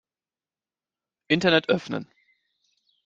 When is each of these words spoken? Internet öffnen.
Internet 1.27 1.69
öffnen. 1.69 2.07